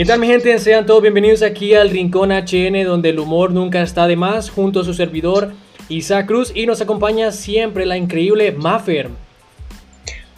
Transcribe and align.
¿Qué 0.00 0.06
tal 0.06 0.18
mi 0.18 0.28
gente? 0.28 0.58
Sean 0.58 0.86
todos 0.86 1.02
bienvenidos 1.02 1.42
aquí 1.42 1.74
al 1.74 1.90
Rincón 1.90 2.30
HN 2.30 2.84
donde 2.86 3.10
el 3.10 3.18
humor 3.18 3.52
nunca 3.52 3.82
está 3.82 4.06
de 4.06 4.16
más 4.16 4.48
junto 4.48 4.80
a 4.80 4.84
su 4.84 4.94
servidor 4.94 5.52
Isaac 5.90 6.24
Cruz 6.26 6.52
y 6.54 6.64
nos 6.64 6.80
acompaña 6.80 7.32
siempre 7.32 7.84
la 7.84 7.98
increíble 7.98 8.50
Maffer. 8.52 9.10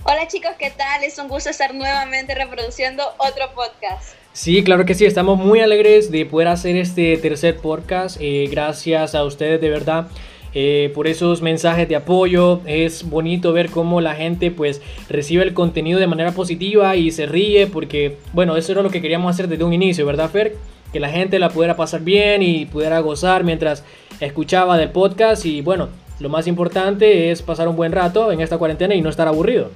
Hola 0.03 0.27
chicos, 0.27 0.51
¿qué 0.59 0.73
tal? 0.77 1.05
Es 1.05 1.17
un 1.17 1.29
gusto 1.29 1.49
estar 1.51 1.77
nuevamente 1.77 2.35
reproduciendo 2.35 3.05
otro 3.19 3.55
podcast. 3.55 4.17
Sí, 4.33 4.65
claro 4.65 4.85
que 4.85 4.97
sí, 4.97 5.05
estamos 5.05 5.39
muy 5.39 5.61
alegres 5.61 6.11
de 6.11 6.27
poder 6.27 6.49
hacer 6.49 6.75
este 6.75 7.17
tercer 7.19 7.59
podcast. 7.59 8.17
Eh, 8.21 8.49
gracias 8.51 9.15
a 9.15 9.23
ustedes 9.23 9.61
de 9.61 9.71
verdad. 9.71 10.09
Eh, 10.55 10.93
por 10.95 11.07
esos 11.07 11.41
mensajes 11.41 11.89
de 11.89 11.97
apoyo. 11.97 12.61
Es 12.67 13.09
bonito 13.09 13.53
ver 13.53 13.71
cómo 13.71 14.01
la 14.01 14.15
gente 14.15 14.51
pues 14.51 14.83
recibe 15.09 15.45
el 15.45 15.55
contenido 15.55 15.99
de 15.99 16.07
manera 16.07 16.33
positiva 16.33 16.95
y 16.97 17.11
se 17.11 17.27
ríe 17.27 17.67
porque, 17.67 18.19
bueno, 18.33 18.57
eso 18.57 18.73
era 18.73 18.83
lo 18.83 18.91
que 18.91 19.01
queríamos 19.01 19.35
hacer 19.35 19.49
desde 19.49 19.65
un 19.65 19.73
inicio, 19.73 20.05
¿verdad, 20.05 20.31
Fer? 20.31 20.57
Que 20.93 21.01
la 21.01 21.09
gente 21.09 21.39
la 21.39 21.49
pudiera 21.49 21.75
pasar 21.75 22.03
bien 22.03 22.43
y 22.43 22.67
pudiera 22.67 23.01
gozar 23.01 23.45
mientras 23.45 23.83
escuchaba 24.21 24.77
del 24.77 24.91
podcast 24.91 25.47
y 25.47 25.63
bueno, 25.63 25.89
lo 26.21 26.29
más 26.29 26.47
importante 26.47 27.31
es 27.31 27.41
pasar 27.41 27.67
un 27.67 27.77
buen 27.77 27.93
rato 27.93 28.31
en 28.31 28.43
esta 28.43 28.59
cuarentena 28.59 28.95
y 28.95 29.01
no 29.01 29.09
estar 29.09 29.27
aburrido. 29.27 29.71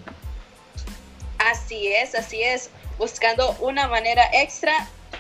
Así 1.39 1.89
es, 1.89 2.15
así 2.15 2.43
es, 2.43 2.71
buscando 2.99 3.57
una 3.61 3.89
manera 3.89 4.23
extra 4.35 4.73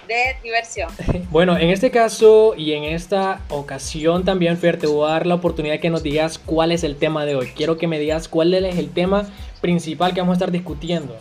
de 0.06 0.36
diversión. 0.42 0.90
Bueno, 1.30 1.58
en 1.58 1.70
este 1.70 1.90
caso 1.90 2.54
y 2.56 2.72
en 2.72 2.84
esta 2.84 3.40
ocasión 3.48 4.24
también, 4.24 4.56
Fer, 4.56 4.78
te 4.78 4.86
voy 4.86 5.06
a 5.08 5.12
dar 5.12 5.26
la 5.26 5.34
oportunidad 5.34 5.80
que 5.80 5.90
nos 5.90 6.02
digas 6.02 6.38
cuál 6.38 6.72
es 6.72 6.82
el 6.84 6.96
tema 6.96 7.26
de 7.26 7.34
hoy. 7.34 7.48
Quiero 7.54 7.76
que 7.76 7.88
me 7.88 7.98
digas 7.98 8.28
cuál 8.28 8.54
es 8.54 8.78
el 8.78 8.90
tema 8.90 9.28
principal 9.60 10.14
que 10.14 10.20
vamos 10.20 10.34
a 10.34 10.36
estar 10.36 10.50
discutiendo. 10.50 11.16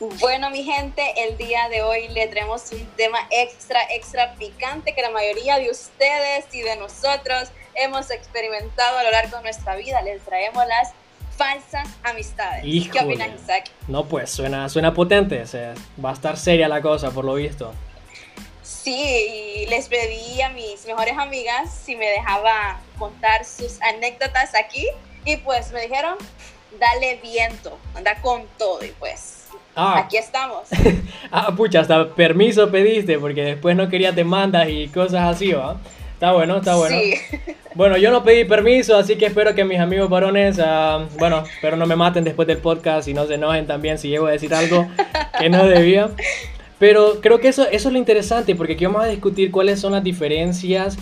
Bueno, 0.00 0.50
mi 0.50 0.64
gente, 0.64 1.02
el 1.16 1.38
día 1.38 1.68
de 1.70 1.82
hoy 1.82 2.08
le 2.08 2.26
traemos 2.26 2.72
un 2.72 2.84
tema 2.96 3.18
extra, 3.30 3.80
extra 3.94 4.34
picante 4.34 4.92
que 4.92 5.00
la 5.00 5.10
mayoría 5.10 5.58
de 5.58 5.70
ustedes 5.70 6.46
y 6.52 6.60
de 6.60 6.76
nosotros 6.76 7.50
hemos 7.74 8.10
experimentado 8.10 8.98
a 8.98 9.04
lo 9.04 9.10
largo 9.12 9.36
de 9.36 9.44
nuestra 9.44 9.76
vida. 9.76 10.02
Les 10.02 10.20
traemos 10.22 10.66
las 10.66 10.92
falsas 11.36 11.88
amistades. 12.02 12.64
¿Qué 12.90 13.00
opinas, 13.00 13.30
Isaac? 13.42 13.70
No, 13.88 14.04
pues 14.04 14.30
suena, 14.30 14.68
suena 14.68 14.94
potente, 14.94 15.42
o 15.42 15.46
sea, 15.46 15.74
va 16.02 16.10
a 16.10 16.12
estar 16.14 16.36
seria 16.36 16.68
la 16.68 16.80
cosa 16.80 17.10
por 17.10 17.24
lo 17.24 17.34
visto. 17.34 17.72
Sí, 18.62 19.62
y 19.62 19.66
les 19.66 19.88
pedí 19.88 20.40
a 20.42 20.50
mis 20.50 20.86
mejores 20.86 21.16
amigas 21.18 21.70
si 21.72 21.96
me 21.96 22.06
dejaba 22.06 22.80
contar 22.98 23.44
sus 23.44 23.80
anécdotas 23.82 24.54
aquí 24.54 24.86
y 25.24 25.36
pues 25.38 25.72
me 25.72 25.82
dijeron, 25.82 26.16
dale 26.78 27.18
viento, 27.22 27.78
anda 27.94 28.20
con 28.20 28.44
todo 28.58 28.84
y 28.84 28.88
pues 28.98 29.46
ah. 29.74 29.98
aquí 29.98 30.16
estamos. 30.16 30.68
ah, 31.30 31.54
pucha, 31.56 31.80
hasta 31.80 32.08
permiso 32.14 32.70
pediste 32.70 33.18
porque 33.18 33.42
después 33.42 33.76
no 33.76 33.88
querías 33.88 34.14
demandas 34.14 34.68
y 34.68 34.88
cosas 34.88 35.34
así, 35.34 35.52
¿va? 35.52 35.76
Está 36.14 36.32
bueno, 36.32 36.58
está 36.58 36.76
bueno. 36.76 36.96
Sí. 36.96 37.14
Bueno, 37.74 37.96
yo 37.96 38.12
no 38.12 38.22
pedí 38.22 38.44
permiso, 38.44 38.96
así 38.96 39.16
que 39.16 39.26
espero 39.26 39.52
que 39.54 39.64
mis 39.64 39.80
amigos 39.80 40.08
varones, 40.08 40.58
uh, 40.58 41.08
bueno, 41.18 41.42
pero 41.60 41.76
no 41.76 41.86
me 41.86 41.96
maten 41.96 42.22
después 42.22 42.46
del 42.46 42.58
podcast 42.58 43.08
y 43.08 43.14
no 43.14 43.26
se 43.26 43.34
enojen 43.34 43.66
también 43.66 43.98
si 43.98 44.08
llego 44.08 44.26
a 44.26 44.30
decir 44.30 44.54
algo 44.54 44.86
que 45.38 45.50
no 45.50 45.66
debía. 45.66 46.10
Pero 46.78 47.20
creo 47.20 47.40
que 47.40 47.48
eso, 47.48 47.66
eso 47.66 47.88
es 47.88 47.92
lo 47.92 47.98
interesante, 47.98 48.54
porque 48.54 48.74
aquí 48.74 48.86
vamos 48.86 49.02
a 49.02 49.06
discutir 49.06 49.50
cuáles 49.50 49.80
son 49.80 49.92
las 49.92 50.04
diferencias 50.04 50.96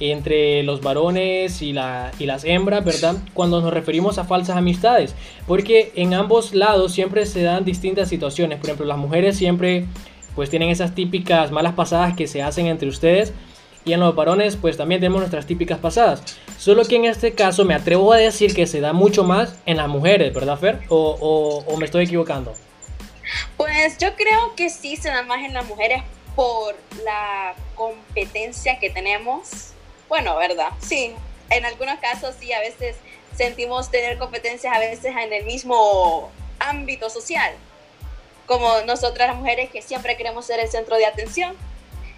entre 0.00 0.62
los 0.62 0.82
varones 0.82 1.62
y, 1.62 1.72
la, 1.72 2.12
y 2.18 2.26
las 2.26 2.44
hembras, 2.44 2.84
¿verdad? 2.84 3.16
Cuando 3.32 3.62
nos 3.62 3.72
referimos 3.72 4.18
a 4.18 4.24
falsas 4.24 4.56
amistades. 4.56 5.14
Porque 5.46 5.92
en 5.96 6.12
ambos 6.12 6.54
lados 6.54 6.92
siempre 6.92 7.24
se 7.24 7.42
dan 7.42 7.64
distintas 7.64 8.08
situaciones. 8.08 8.58
Por 8.58 8.66
ejemplo, 8.66 8.86
las 8.86 8.98
mujeres 8.98 9.36
siempre 9.36 9.86
pues 10.34 10.50
tienen 10.50 10.68
esas 10.68 10.94
típicas 10.94 11.50
malas 11.50 11.72
pasadas 11.72 12.14
que 12.14 12.28
se 12.28 12.42
hacen 12.42 12.66
entre 12.66 12.88
ustedes 12.88 13.32
y 13.88 13.94
en 13.94 14.00
los 14.00 14.14
varones 14.14 14.56
pues 14.56 14.76
también 14.76 15.00
tenemos 15.00 15.20
nuestras 15.20 15.46
típicas 15.46 15.78
pasadas. 15.78 16.22
Solo 16.58 16.84
que 16.84 16.96
en 16.96 17.06
este 17.06 17.32
caso 17.32 17.64
me 17.64 17.74
atrevo 17.74 18.12
a 18.12 18.18
decir 18.18 18.54
que 18.54 18.66
se 18.66 18.80
da 18.80 18.92
mucho 18.92 19.24
más 19.24 19.54
en 19.64 19.78
las 19.78 19.88
mujeres, 19.88 20.34
¿verdad 20.34 20.58
Fer? 20.58 20.80
¿O, 20.90 21.64
o, 21.66 21.76
me 21.78 21.86
estoy 21.86 22.04
equivocando? 22.04 22.54
Pues 23.56 23.96
yo 23.98 24.14
creo 24.14 24.54
que 24.56 24.68
sí 24.68 24.96
se 24.96 25.08
da 25.08 25.22
más 25.22 25.38
en 25.38 25.54
las 25.54 25.66
mujeres 25.66 26.02
por 26.36 26.76
la 27.02 27.54
competencia 27.74 28.78
que 28.78 28.90
tenemos. 28.90 29.72
Bueno, 30.08 30.36
¿verdad? 30.36 30.68
Sí, 30.80 31.14
en 31.48 31.64
algunos 31.64 31.98
casos 31.98 32.34
sí, 32.38 32.52
a 32.52 32.60
veces 32.60 32.96
sentimos 33.34 33.90
tener 33.90 34.18
competencias 34.18 34.76
a 34.76 34.78
veces 34.80 35.16
en 35.16 35.32
el 35.32 35.44
mismo 35.46 36.30
ámbito 36.58 37.08
social. 37.08 37.54
Como 38.46 38.68
nosotras 38.86 39.28
las 39.28 39.36
mujeres 39.36 39.70
que 39.70 39.80
siempre 39.80 40.16
queremos 40.18 40.44
ser 40.44 40.60
el 40.60 40.68
centro 40.68 40.96
de 40.96 41.06
atención 41.06 41.56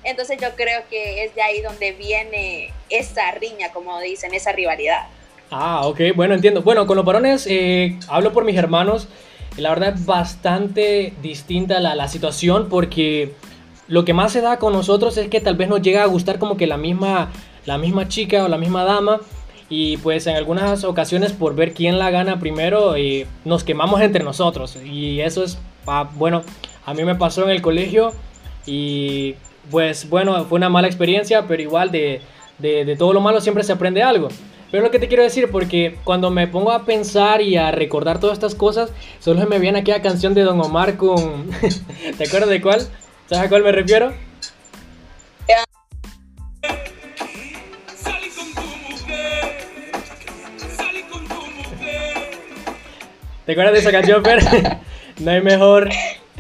entonces 0.05 0.39
yo 0.41 0.49
creo 0.57 0.83
que 0.89 1.25
es 1.25 1.35
de 1.35 1.43
ahí 1.43 1.61
donde 1.61 1.93
viene 1.93 2.73
esa 2.89 3.31
riña, 3.33 3.73
como 3.73 3.99
dicen, 4.01 4.35
esa 4.35 4.53
rivalidad. 4.53 5.07
Ah, 5.51 5.87
ok, 5.87 6.01
bueno, 6.15 6.35
entiendo. 6.35 6.63
Bueno, 6.63 6.87
con 6.87 6.97
los 6.97 7.05
varones, 7.05 7.47
eh, 7.49 7.99
hablo 8.09 8.33
por 8.33 8.45
mis 8.45 8.57
hermanos, 8.57 9.09
la 9.57 9.71
verdad 9.71 9.95
es 9.95 10.07
bastante 10.07 11.13
distinta 11.23 11.81
la, 11.81 11.95
la 11.95 12.09
situación 12.09 12.69
porque 12.69 13.33
lo 13.89 14.05
que 14.05 14.15
más 14.15 14.33
se 14.33 14.41
da 14.41 14.59
con 14.59 14.73
nosotros 14.73 15.17
es 15.17 15.29
que 15.29 15.41
tal 15.41 15.57
vez 15.57 15.69
nos 15.69 15.83
llega 15.83 16.05
a 16.05 16.07
gustar 16.07 16.39
como 16.39 16.57
que 16.57 16.69
la 16.69 16.77
misma, 16.77 17.31
la 17.67 17.77
misma 17.77 18.07
chica 18.07 18.45
o 18.45 18.49
la 18.49 18.57
misma 18.57 18.85
dama 18.85 19.21
y 19.69 19.97
pues 19.99 20.27
en 20.27 20.37
algunas 20.37 20.85
ocasiones 20.85 21.33
por 21.33 21.55
ver 21.55 21.75
quién 21.75 21.99
la 21.99 22.11
gana 22.11 22.39
primero 22.39 22.95
eh, 22.97 23.27
nos 23.45 23.65
quemamos 23.65 24.01
entre 24.01 24.23
nosotros 24.23 24.77
y 24.85 25.21
eso 25.21 25.43
es, 25.43 25.59
ah, 25.87 26.09
bueno, 26.15 26.43
a 26.87 26.95
mí 26.95 27.05
me 27.05 27.17
pasó 27.17 27.43
en 27.45 27.51
el 27.51 27.63
colegio 27.63 28.13
y 28.67 29.35
pues 29.71 30.09
bueno, 30.09 30.45
fue 30.45 30.57
una 30.57 30.69
mala 30.69 30.87
experiencia, 30.87 31.47
pero 31.47 31.63
igual 31.63 31.91
de, 31.91 32.21
todo 32.99 33.13
lo 33.13 33.21
malo 33.21 33.41
siempre 33.41 33.65
se 33.65 33.73
aprende 33.73 34.03
algo. 34.03 34.29
Pero 34.71 34.85
lo 34.85 34.91
que 34.93 35.01
te 35.01 35.09
quiero 35.09 35.25
decir, 35.25 35.51
porque 35.51 35.97
cuando 36.05 36.31
me 36.31 36.47
pongo 36.47 36.71
a 36.71 36.85
pensar 36.85 37.41
y 37.43 37.57
a 37.57 37.73
recordar 37.73 38.21
todas 38.21 38.35
estas 38.35 38.55
cosas, 38.55 38.91
solo 39.19 39.45
me 39.47 39.59
viene 39.59 39.81
aquella 39.81 40.01
canción 40.01 40.33
de 40.33 40.43
Don 40.43 40.61
Omar 40.61 40.97
con... 40.97 41.51
¿Te 42.19 42.25
acuerdas 42.25 42.51
de 42.51 42.61
cuál? 42.61 42.81
¿Sabes 43.27 43.47
a 43.47 43.49
cuál 43.49 43.65
me 43.65 43.73
refiero? 43.73 44.13
¿Te 53.51 53.53
acuerdas 53.55 53.73
de 53.75 53.81
esa 53.81 53.91
canción, 53.91 54.25
Fer? 54.25 54.41
no 55.19 55.31
hay 55.33 55.43
mejor 55.43 55.89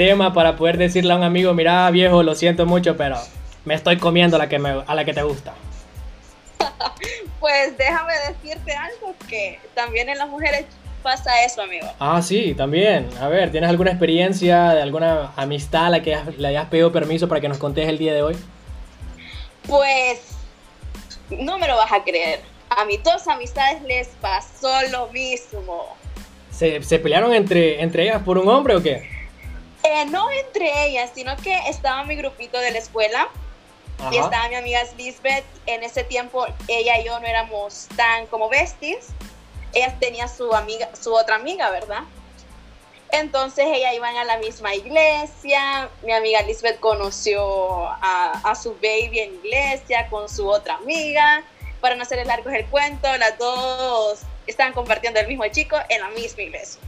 tema 0.00 0.32
para 0.32 0.56
poder 0.56 0.78
decirle 0.78 1.12
a 1.12 1.16
un 1.16 1.24
amigo, 1.24 1.52
mira 1.52 1.90
viejo, 1.90 2.22
lo 2.22 2.34
siento 2.34 2.64
mucho, 2.64 2.96
pero 2.96 3.18
me 3.66 3.74
estoy 3.74 3.98
comiendo 3.98 4.36
a 4.36 4.38
la 4.38 4.48
que, 4.48 4.58
me, 4.58 4.82
a 4.86 4.94
la 4.94 5.04
que 5.04 5.12
te 5.12 5.22
gusta. 5.22 5.52
pues 7.38 7.76
déjame 7.76 8.14
decirte 8.26 8.72
algo, 8.72 9.14
que 9.28 9.60
también 9.74 10.08
en 10.08 10.16
las 10.16 10.26
mujeres 10.26 10.64
pasa 11.02 11.44
eso, 11.44 11.60
amigo. 11.60 11.86
Ah, 11.98 12.22
sí, 12.22 12.54
también. 12.54 13.10
A 13.20 13.28
ver, 13.28 13.50
¿tienes 13.50 13.68
alguna 13.68 13.90
experiencia 13.90 14.70
de 14.70 14.80
alguna 14.80 15.34
amistad 15.36 15.84
a 15.84 15.90
la 15.90 16.02
que 16.02 16.16
le 16.38 16.48
hayas 16.48 16.68
pedido 16.70 16.90
permiso 16.90 17.28
para 17.28 17.42
que 17.42 17.50
nos 17.50 17.58
contes 17.58 17.86
el 17.86 17.98
día 17.98 18.14
de 18.14 18.22
hoy? 18.22 18.36
Pues 19.66 20.22
no 21.28 21.58
me 21.58 21.68
lo 21.68 21.76
vas 21.76 21.92
a 21.92 22.02
creer. 22.02 22.40
A 22.70 22.86
mis 22.86 23.02
dos 23.02 23.28
amistades 23.28 23.82
les 23.82 24.08
pasó 24.22 24.70
lo 24.90 25.08
mismo. 25.08 25.94
¿Se, 26.50 26.82
se 26.82 26.98
pelearon 26.98 27.34
entre, 27.34 27.82
entre 27.82 28.04
ellas 28.04 28.22
por 28.22 28.38
un 28.38 28.48
hombre 28.48 28.76
o 28.76 28.82
qué? 28.82 29.19
Eh, 29.82 30.04
no 30.06 30.30
entre 30.30 30.86
ellas, 30.86 31.10
sino 31.14 31.36
que 31.36 31.56
estaba 31.68 32.04
mi 32.04 32.16
grupito 32.16 32.58
de 32.58 32.70
la 32.70 32.78
escuela 32.78 33.28
y 34.10 34.16
estaba 34.16 34.48
mi 34.48 34.54
amiga 34.54 34.80
Lisbeth. 34.96 35.44
En 35.66 35.82
ese 35.82 36.04
tiempo 36.04 36.46
ella 36.68 36.98
y 36.98 37.04
yo 37.04 37.18
no 37.20 37.26
éramos 37.26 37.86
tan 37.96 38.26
como 38.26 38.48
besties. 38.48 39.08
Ella 39.72 39.96
tenía 40.00 40.28
su 40.28 40.52
amiga, 40.54 40.88
su 41.00 41.14
otra 41.14 41.36
amiga, 41.36 41.70
¿verdad? 41.70 42.02
Entonces 43.12 43.66
ella 43.68 43.92
iban 43.94 44.16
a 44.16 44.24
la 44.24 44.38
misma 44.38 44.74
iglesia. 44.74 45.88
Mi 46.02 46.12
amiga 46.12 46.42
Lisbeth 46.42 46.78
conoció 46.80 47.88
a, 47.88 48.40
a 48.44 48.54
su 48.54 48.74
baby 48.74 49.20
en 49.20 49.34
iglesia 49.34 50.08
con 50.08 50.28
su 50.28 50.48
otra 50.48 50.74
amiga. 50.74 51.42
Para 51.80 51.94
no 51.94 52.02
hacerles 52.02 52.26
largos 52.26 52.52
el 52.52 52.66
cuento, 52.66 53.08
las 53.16 53.38
dos 53.38 54.20
estaban 54.46 54.72
compartiendo 54.72 55.20
el 55.20 55.26
mismo 55.26 55.46
chico 55.48 55.76
en 55.88 56.00
la 56.00 56.08
misma 56.10 56.42
iglesia. 56.42 56.80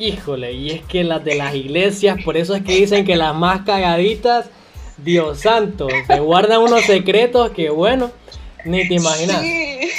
Híjole, 0.00 0.52
y 0.52 0.70
es 0.70 0.82
que 0.86 1.04
las 1.04 1.22
de 1.22 1.34
las 1.34 1.54
iglesias, 1.54 2.16
por 2.24 2.38
eso 2.38 2.54
es 2.54 2.64
que 2.64 2.72
dicen 2.72 3.04
que 3.04 3.16
las 3.16 3.34
más 3.34 3.66
cagaditas, 3.66 4.46
Dios 4.96 5.40
santo, 5.40 5.88
se 6.06 6.20
guardan 6.20 6.62
unos 6.62 6.86
secretos 6.86 7.50
que 7.50 7.68
bueno, 7.68 8.10
ni 8.64 8.88
te 8.88 8.94
imaginas. 8.94 9.42
Sí. 9.42 9.90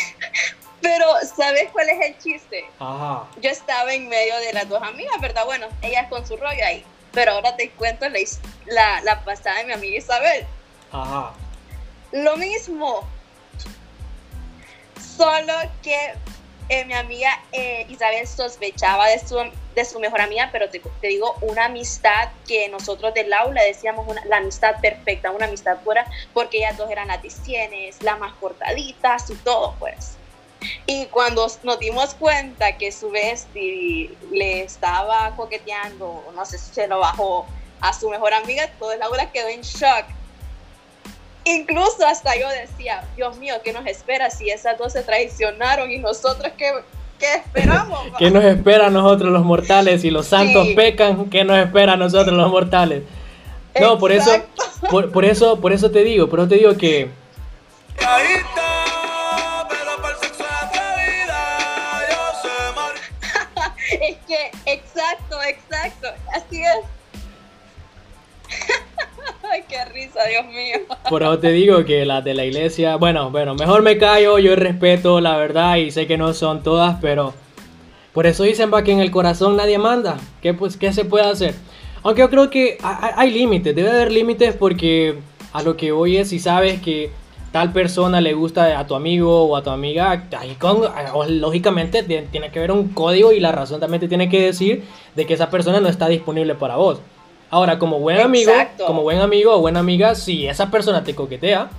Pero, 0.81 1.06
¿sabes 1.38 1.69
cuál 1.71 1.88
es 1.89 2.07
el 2.07 2.18
chiste? 2.18 2.65
Ajá. 2.80 3.27
Yo 3.44 3.51
estaba 3.51 3.94
en 3.94 4.09
medio 4.09 4.36
de 4.38 4.53
las 4.53 4.68
dos 4.68 4.81
amigas, 4.81 5.21
¿verdad? 5.21 5.45
Bueno, 5.45 5.68
ellas 5.83 6.07
con 6.09 6.25
su 6.25 6.36
rollo 6.36 6.65
ahí. 6.65 6.83
Pero 7.12 7.33
ahora 7.33 7.56
te 7.56 7.69
cuento 7.69 8.09
la, 8.09 8.19
la, 8.65 9.01
la 9.04 9.24
pasada 9.24 9.59
de 9.59 9.65
mi 9.65 9.74
amiga 9.74 9.97
Isabel. 10.00 10.47
Ajá. 10.92 11.31
Lo 12.12 12.38
mismo. 12.38 13.07
Solo 15.15 15.54
que 15.83 15.95
eh, 16.71 16.85
mi 16.85 16.94
amiga 16.94 17.29
eh, 17.51 17.85
Isabel 17.89 18.25
sospechaba 18.25 19.06
de 19.07 19.19
su, 19.19 19.38
de 19.75 19.83
su 19.83 20.00
mejor 20.00 20.21
amiga, 20.21 20.47
pero 20.53 20.69
te, 20.69 20.81
digo, 21.01 21.35
una 21.41 21.65
amistad 21.65 22.29
que 22.47 22.69
nosotros 22.69 23.13
del 23.13 23.33
aula 23.33 23.62
decíamos 23.62 24.07
la 24.25 24.38
amistad 24.38 24.79
perfecta, 24.79 25.31
una 25.31 25.47
amistad 25.47 25.79
pura, 25.79 26.06
porque 26.33 26.59
ellas 26.59 26.77
dos 26.77 26.89
eran 26.89 27.09
las 27.09 27.21
discienes, 27.21 28.01
las 28.01 28.18
más 28.19 28.31
cortaditas 28.35 29.29
y 29.29 29.35
todo, 29.35 29.75
pues. 29.79 30.13
Y 30.85 31.07
cuando 31.07 31.45
nos 31.63 31.79
dimos 31.79 32.13
cuenta 32.13 32.77
que 32.77 32.94
su 32.94 33.09
bestie 33.12 34.15
le 34.31 34.62
estaba 34.62 35.35
coqueteando, 35.35 36.23
no 36.33 36.45
sé 36.45 36.57
si 36.57 36.73
se 36.73 36.88
lo 36.88 37.00
bajó 37.00 37.47
a 37.81 37.91
su 37.91 38.09
mejor 38.09 38.33
amiga, 38.33 38.71
todo 38.79 38.94
el 38.94 39.01
aula 39.01 39.29
quedó 39.33 39.50
en 39.50 39.62
shock. 39.62 40.06
Incluso 41.43 42.05
hasta 42.05 42.35
yo 42.39 42.47
decía, 42.49 43.03
Dios 43.15 43.38
mío, 43.38 43.55
¿qué 43.63 43.73
nos 43.73 43.85
espera 43.88 44.29
si 44.29 44.49
esas 44.49 44.77
dos 44.77 44.93
se 44.93 45.01
traicionaron 45.01 45.89
y 45.89 45.97
nosotros 45.97 46.51
qué, 46.55 46.71
qué 47.19 47.35
esperamos? 47.35 47.99
¿Qué 48.19 48.29
nos 48.29 48.43
espera 48.43 48.88
a 48.88 48.89
nosotros 48.91 49.31
los 49.31 49.43
mortales? 49.43 50.01
Si 50.01 50.11
los 50.11 50.27
santos 50.27 50.67
pecan, 50.75 51.29
¿qué 51.29 51.43
nos 51.43 51.57
espera 51.57 51.93
a 51.93 51.97
nosotros 51.97 52.38
los 52.38 52.51
mortales? 52.51 53.03
No, 53.79 53.97
por 53.97 54.11
eso, 54.11 54.31
por, 54.89 55.25
eso, 55.25 55.59
por 55.59 55.73
eso 55.73 55.89
te 55.89 56.03
digo, 56.03 56.29
por 56.29 56.39
eso 56.39 56.49
te 56.49 56.55
digo 56.55 56.77
que... 56.77 57.09
es 64.01 64.17
que, 64.27 64.51
exacto, 64.65 65.41
exacto, 65.44 66.07
así 66.33 66.61
es. 66.61 67.00
Ay, 69.51 69.63
qué 69.68 69.83
risa, 69.83 70.24
Dios 70.30 70.45
mío. 70.45 70.77
Por 71.09 71.24
eso 71.24 71.38
te 71.39 71.51
digo 71.51 71.83
que 71.83 72.06
las 72.06 72.24
de 72.24 72.33
la 72.33 72.45
iglesia, 72.45 72.95
bueno, 72.95 73.31
bueno, 73.31 73.53
mejor 73.53 73.81
me 73.81 73.98
callo, 73.98 74.39
yo 74.39 74.56
respeto 74.56 75.19
la 75.19 75.36
verdad 75.36 75.75
y 75.75 75.92
sé 75.92 76.07
que 76.07 76.18
no 76.18 76.33
son 76.33 76.63
todas, 76.63 77.00
pero 77.01 77.33
por 78.13 78.27
eso 78.27 78.44
dicen 78.44 78.71
va 78.74 78.86
que 78.86 78.94
en 78.94 79.01
el 79.01 79.12
corazón 79.12 79.57
nadie 79.57 79.77
manda. 79.77 80.15
¿Qué, 80.42 80.53
pues, 80.53 80.77
qué 80.77 80.94
se 80.94 81.03
puede 81.03 81.25
hacer? 81.25 81.53
Aunque 82.01 82.21
yo 82.21 82.30
creo 82.30 82.50
que 82.50 82.77
hay, 82.81 83.31
límites, 83.31 83.75
debe 83.75 83.89
haber 83.89 84.13
límites 84.13 84.56
porque 84.56 85.18
a 85.51 85.62
lo 85.63 85.75
que 85.75 85.92
hoy 85.92 86.15
es 86.15 86.30
si 86.30 86.39
sabes 86.39 86.81
que 86.81 87.12
tal 87.51 87.74
persona 87.74 88.21
le 88.21 88.33
gusta 88.33 88.80
a 88.80 88.88
tu 88.88 88.95
amigo 88.95 89.44
o 89.44 89.57
a 89.57 89.63
tu 89.63 89.69
amiga, 89.69 90.30
ahí 90.39 90.56
con, 90.56 90.81
lógicamente 91.42 92.04
tiene 92.04 92.51
que 92.51 92.59
haber 92.59 92.71
un 92.71 92.88
código 92.88 93.33
y 93.33 93.42
la 93.42 93.51
razón 93.51 93.81
también 93.81 94.00
te 94.00 94.07
tiene 94.07 94.30
que 94.30 94.45
decir 94.45 94.86
de 95.13 95.25
que 95.25 95.33
esa 95.33 95.50
persona 95.50 95.81
no 95.81 95.89
está 95.89 96.07
disponible 96.07 96.56
para 96.56 96.77
vos. 96.77 97.01
Ahora, 97.51 97.77
como 97.80 98.00
buen 98.00 98.21
amigo, 98.21 98.53
como 98.88 99.01
buen 99.01 99.19
amigo 99.19 99.53
o 99.53 99.59
buena 99.59 99.81
amiga, 99.81 100.15
si 100.15 100.48
esa 100.48 100.71
persona 100.71 101.03
te 101.03 101.13
coquetea, 101.13 101.69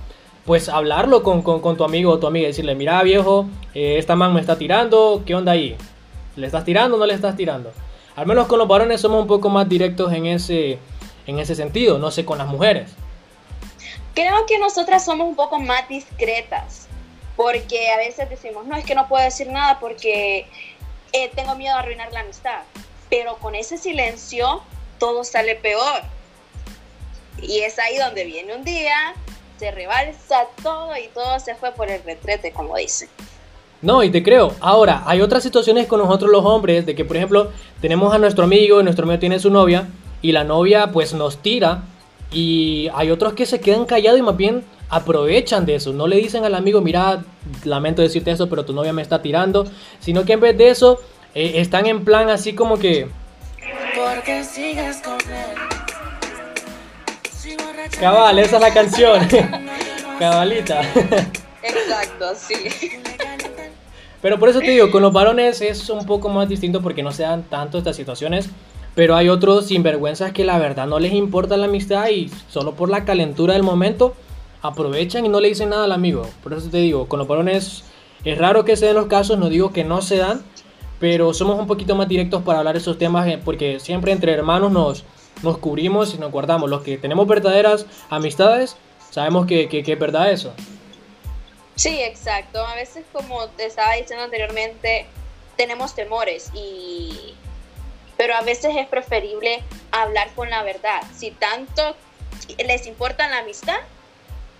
pues 0.45 0.69
hablarlo 0.69 1.23
con, 1.23 1.43
tu 1.43 1.83
amigo 1.83 2.11
o 2.11 2.19
tu 2.19 2.27
amiga, 2.27 2.45
decirle, 2.45 2.75
mira 2.75 3.01
viejo, 3.01 3.47
eh, 3.73 3.97
esta 3.97 4.15
man 4.15 4.35
me 4.35 4.39
está 4.39 4.55
tirando, 4.55 5.23
¿qué 5.25 5.33
onda 5.33 5.53
ahí? 5.53 5.75
¿Le 6.35 6.45
estás 6.45 6.63
tirando 6.63 6.95
o 6.95 6.99
no 6.99 7.07
le 7.07 7.15
estás 7.15 7.35
tirando? 7.35 7.71
Al 8.15 8.27
menos 8.27 8.45
con 8.45 8.59
los 8.59 8.67
varones 8.67 9.01
somos 9.01 9.19
un 9.19 9.27
poco 9.27 9.49
más 9.49 9.67
directos 9.67 10.13
en 10.13 10.27
ese, 10.27 10.77
en 11.25 11.39
ese 11.39 11.55
sentido, 11.55 11.97
no 11.97 12.11
sé 12.11 12.23
con 12.23 12.37
las 12.37 12.47
mujeres. 12.47 12.91
Creo 14.13 14.45
que 14.45 14.59
nosotras 14.59 15.03
somos 15.03 15.27
un 15.27 15.35
poco 15.35 15.59
más 15.59 15.89
discretas, 15.89 16.87
porque 17.35 17.89
a 17.89 17.97
veces 17.97 18.29
decimos, 18.29 18.67
no, 18.67 18.75
es 18.75 18.85
que 18.85 18.93
no 18.93 19.07
puedo 19.07 19.23
decir 19.23 19.47
nada 19.47 19.79
porque 19.79 20.45
eh, 21.13 21.31
tengo 21.33 21.55
miedo 21.55 21.75
a 21.75 21.79
arruinar 21.79 22.13
la 22.13 22.19
amistad. 22.19 22.59
Pero 23.09 23.37
con 23.37 23.55
ese 23.55 23.79
silencio 23.79 24.61
todo 24.99 25.23
sale 25.23 25.55
peor. 25.55 26.01
Y 27.41 27.59
es 27.59 27.77
ahí 27.79 27.97
donde 27.97 28.25
viene 28.25 28.55
un 28.55 28.63
día, 28.63 29.13
se 29.59 29.71
rebalsa 29.71 30.47
todo 30.61 30.95
y 30.97 31.07
todo 31.09 31.39
se 31.39 31.55
fue 31.55 31.71
por 31.71 31.89
el 31.89 32.03
retrete, 32.03 32.51
como 32.51 32.77
dicen. 32.77 33.09
No, 33.81 34.01
y 34.01 34.09
te 34.09 34.23
creo. 34.23 34.55
Ahora, 34.61 35.03
hay 35.05 35.21
otras 35.21 35.43
situaciones 35.43 35.87
con 35.87 35.99
nosotros 35.99 36.31
los 36.31 36.45
hombres, 36.45 36.85
de 36.85 36.95
que 36.95 37.03
por 37.03 37.17
ejemplo 37.17 37.51
tenemos 37.81 38.13
a 38.13 38.17
nuestro 38.17 38.45
amigo, 38.45 38.79
y 38.79 38.83
nuestro 38.83 39.03
amigo 39.03 39.19
tiene 39.19 39.39
su 39.39 39.49
novia, 39.49 39.89
y 40.21 40.31
la 40.31 40.45
novia 40.45 40.91
pues 40.91 41.13
nos 41.13 41.37
tira, 41.39 41.83
y 42.31 42.89
hay 42.95 43.11
otros 43.11 43.33
que 43.33 43.45
se 43.45 43.59
quedan 43.59 43.85
callados 43.85 44.19
y 44.19 44.23
más 44.23 44.37
bien 44.37 44.63
aprovechan 44.89 45.65
de 45.65 45.75
eso. 45.75 45.91
No 45.91 46.07
le 46.07 46.15
dicen 46.15 46.45
al 46.45 46.55
amigo, 46.55 46.79
mira, 46.79 47.23
lamento 47.65 48.01
decirte 48.01 48.31
eso, 48.31 48.47
pero 48.47 48.63
tu 48.63 48.73
novia 48.73 48.93
me 48.93 49.01
está 49.01 49.21
tirando, 49.21 49.65
sino 49.99 50.23
que 50.23 50.33
en 50.33 50.39
vez 50.39 50.57
de 50.57 50.69
eso, 50.69 50.99
eh, 51.35 51.53
están 51.55 51.85
en 51.85 52.05
plan 52.05 52.29
así 52.29 52.53
como 52.55 52.79
que 52.79 53.09
porque 53.95 54.43
sigas 54.43 55.01
con 55.01 55.19
él. 55.31 55.55
Cabal, 57.99 58.39
esa 58.39 58.55
es 58.55 58.61
la 58.61 58.73
canción. 58.73 59.27
Cabalita. 60.19 60.81
Exacto, 61.61 62.33
sí. 62.35 62.91
Pero 64.21 64.39
por 64.39 64.49
eso 64.49 64.59
te 64.59 64.71
digo, 64.71 64.89
con 64.89 65.01
los 65.01 65.11
varones 65.11 65.61
es 65.61 65.89
un 65.89 66.05
poco 66.05 66.29
más 66.29 66.47
distinto 66.47 66.81
porque 66.81 67.03
no 67.03 67.11
se 67.11 67.23
dan 67.23 67.43
tanto 67.43 67.77
estas 67.77 67.95
situaciones. 67.95 68.49
Pero 68.95 69.15
hay 69.15 69.27
otros 69.29 69.67
sinvergüenzas 69.67 70.33
que 70.33 70.45
la 70.45 70.59
verdad 70.59 70.85
no 70.87 70.99
les 70.99 71.13
importa 71.13 71.57
la 71.57 71.65
amistad 71.65 72.09
y 72.09 72.29
solo 72.49 72.75
por 72.75 72.89
la 72.89 73.05
calentura 73.05 73.53
del 73.53 73.63
momento 73.63 74.13
aprovechan 74.61 75.25
y 75.25 75.29
no 75.29 75.41
le 75.41 75.49
dicen 75.49 75.69
nada 75.69 75.85
al 75.85 75.91
amigo. 75.91 76.27
Por 76.43 76.53
eso 76.53 76.69
te 76.69 76.77
digo, 76.77 77.07
con 77.07 77.19
los 77.19 77.27
varones 77.27 77.83
es 78.23 78.37
raro 78.37 78.63
que 78.63 78.77
se 78.77 78.85
den 78.85 78.95
los 78.95 79.07
casos, 79.07 79.37
no 79.37 79.49
digo 79.49 79.73
que 79.73 79.83
no 79.83 80.01
se 80.01 80.17
dan, 80.17 80.43
pero 81.03 81.33
somos 81.33 81.59
un 81.59 81.67
poquito 81.67 81.95
más 81.95 82.07
directos 82.07 82.43
para 82.43 82.59
hablar 82.59 82.77
esos 82.77 82.97
temas 82.97 83.27
eh, 83.27 83.37
porque 83.43 83.81
siempre 83.81 84.13
entre 84.13 84.31
hermanos 84.31 84.71
nos, 84.71 85.03
nos 85.41 85.57
cubrimos 85.57 86.13
y 86.13 86.17
nos 86.17 86.31
guardamos. 86.31 86.69
Los 86.69 86.81
que 86.81 86.97
tenemos 86.97 87.27
verdaderas 87.27 87.85
amistades, 88.09 88.77
sabemos 89.11 89.45
que, 89.45 89.67
que, 89.67 89.83
es 89.85 89.99
verdad 89.99 90.31
eso. 90.31 90.53
Sí, 91.75 91.99
exacto. 92.01 92.65
A 92.65 92.75
veces, 92.75 93.03
como 93.11 93.49
te 93.49 93.65
estaba 93.65 93.95
diciendo 93.95 94.23
anteriormente, 94.23 95.05
tenemos 95.57 95.93
temores 95.93 96.49
y... 96.53 97.35
Pero 98.15 98.35
a 98.35 98.41
veces 98.41 98.73
es 98.77 98.87
preferible 98.87 99.61
hablar 99.91 100.29
con 100.35 100.49
la 100.49 100.63
verdad. 100.63 101.01
Si 101.13 101.31
tanto 101.31 101.97
les 102.65 102.87
importa 102.87 103.27
la 103.27 103.39
amistad, 103.39 103.79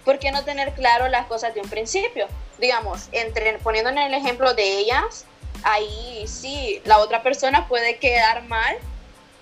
¿por 0.04 0.20
qué 0.20 0.34
no 0.34 0.44
tener 0.44 0.74
claro 0.74 1.08
las 1.08 1.26
cosas 1.28 1.54
de 1.54 1.62
un 1.62 1.70
principio? 1.70 2.28
Digamos, 2.60 3.08
entre, 3.14 3.60
poniendo 3.60 3.92
en 3.92 4.00
el 4.00 4.14
ejemplo 4.14 4.54
de 4.54 4.80
ellas, 4.80 5.26
ahí 5.64 6.24
sí, 6.26 6.82
la 6.86 7.00
otra 7.00 7.24
persona 7.24 7.68
puede 7.68 7.98
quedar 7.98 8.48
mal, 8.48 8.76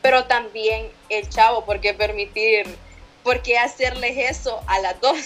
pero 0.01 0.25
también 0.25 0.87
el 1.09 1.29
chavo, 1.29 1.65
¿por 1.65 1.79
qué 1.79 1.93
permitir, 1.93 2.65
por 3.23 3.41
qué 3.41 3.57
hacerles 3.57 4.17
eso 4.37 4.59
a 4.67 4.79
las 4.79 4.99
dos? 5.01 5.17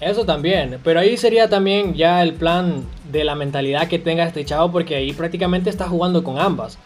Eso 0.00 0.24
también, 0.24 0.80
pero 0.82 0.98
ahí 0.98 1.16
sería 1.16 1.48
también 1.48 1.94
ya 1.94 2.22
el 2.22 2.34
plan 2.34 2.84
de 3.04 3.22
la 3.22 3.36
mentalidad 3.36 3.86
que 3.86 3.98
tenga 3.98 4.24
este 4.24 4.44
chavo, 4.44 4.72
porque 4.72 4.96
ahí 4.96 5.12
prácticamente 5.12 5.70
está 5.70 5.88
jugando 5.88 6.24
con 6.24 6.40
ambas. 6.40 6.76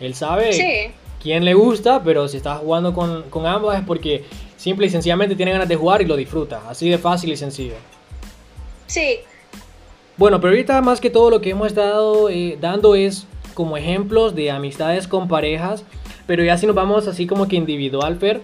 Él 0.00 0.14
sabe 0.14 0.94
quién 1.22 1.44
le 1.44 1.54
gusta, 1.54 2.02
pero 2.02 2.26
si 2.28 2.38
está 2.38 2.56
jugando 2.56 2.94
con, 2.94 3.28
con 3.30 3.46
ambas 3.46 3.78
es 3.78 3.84
porque 3.84 4.24
simple 4.56 4.86
y 4.86 4.90
sencillamente 4.90 5.36
tiene 5.36 5.52
ganas 5.52 5.68
de 5.68 5.76
jugar 5.76 6.00
y 6.02 6.06
lo 6.06 6.16
disfruta. 6.16 6.62
Así 6.68 6.88
de 6.88 6.98
fácil 6.98 7.30
y 7.32 7.36
sencillo. 7.36 7.74
Sí, 8.86 9.20
bueno, 10.16 10.40
pero 10.40 10.52
ahorita 10.52 10.80
más 10.82 11.00
que 11.00 11.10
todo 11.10 11.30
lo 11.30 11.40
que 11.40 11.50
hemos 11.50 11.68
estado 11.68 12.28
eh, 12.28 12.58
dando 12.60 12.94
es 12.94 13.26
como 13.54 13.76
ejemplos 13.76 14.34
de 14.34 14.50
amistades 14.50 15.08
con 15.08 15.28
parejas, 15.28 15.84
pero 16.26 16.44
ya 16.44 16.56
si 16.56 16.66
nos 16.66 16.74
vamos 16.74 17.06
así 17.08 17.26
como 17.26 17.48
que 17.48 17.56
individual, 17.56 18.16
Fer, 18.16 18.40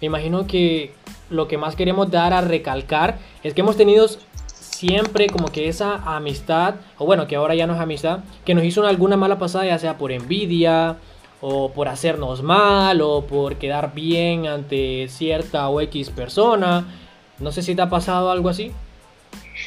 me 0.00 0.06
imagino 0.06 0.46
que 0.46 0.94
lo 1.30 1.48
que 1.48 1.58
más 1.58 1.76
queremos 1.76 2.10
dar 2.10 2.32
a 2.32 2.40
recalcar 2.40 3.18
es 3.42 3.54
que 3.54 3.62
hemos 3.62 3.76
tenido 3.76 4.06
siempre 4.46 5.28
como 5.28 5.48
que 5.48 5.68
esa 5.68 5.96
amistad, 6.16 6.74
o 6.98 7.06
bueno, 7.06 7.26
que 7.26 7.36
ahora 7.36 7.54
ya 7.54 7.66
no 7.66 7.74
es 7.74 7.80
amistad, 7.80 8.20
que 8.44 8.54
nos 8.54 8.64
hizo 8.64 8.86
alguna 8.86 9.16
mala 9.16 9.38
pasada, 9.38 9.64
ya 9.66 9.78
sea 9.78 9.96
por 9.96 10.12
envidia, 10.12 10.96
o 11.40 11.72
por 11.72 11.88
hacernos 11.88 12.42
mal, 12.42 13.00
o 13.00 13.26
por 13.26 13.56
quedar 13.56 13.94
bien 13.94 14.46
ante 14.46 15.08
cierta 15.08 15.68
o 15.68 15.80
X 15.80 16.10
persona. 16.10 16.86
No 17.40 17.50
sé 17.50 17.62
si 17.62 17.74
te 17.74 17.82
ha 17.82 17.90
pasado 17.90 18.30
algo 18.30 18.48
así. 18.48 18.72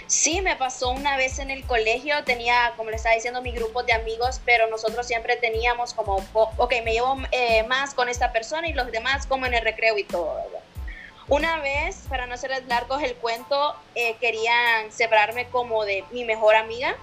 Sí, 0.08 0.42
me 0.42 0.56
pasó 0.56 0.92
una 0.92 1.18
vez 1.18 1.40
en 1.40 1.50
el 1.50 1.66
colegio, 1.66 2.24
tenía, 2.24 2.74
como 2.78 2.92
le 2.92 2.98
estaba 2.98 3.16
diciendo, 3.16 3.42
mi 3.42 3.52
grupo 3.52 3.82
de 3.82 3.94
amigos, 3.94 4.40
pero 4.46 4.68
nosotros 4.70 5.08
siempre 5.08 5.36
teníamos 5.36 5.96
como, 5.96 6.24
ok, 6.34 6.74
me 6.84 6.94
llevo 6.94 7.18
eh, 7.32 7.64
más 7.64 7.96
con 7.96 8.08
esta 8.08 8.32
persona 8.32 8.68
y 8.68 8.74
los 8.74 8.92
demás 8.92 9.26
como 9.26 9.48
en 9.48 9.56
el 9.56 9.64
recreo 9.64 9.98
y 9.98 10.04
todo, 10.04 10.44
Una 11.28 11.58
vez, 11.60 12.04
para 12.08 12.28
no 12.28 12.36
hacerles 12.36 12.68
largos 12.68 13.02
el 13.02 13.16
cuento, 13.16 13.76
eh, 13.96 14.16
querían 14.22 14.92
separarme 14.92 15.48
como 15.48 15.84
de 15.84 16.04
mi 16.12 16.24
mejor 16.24 16.56
amiga. 16.56 16.96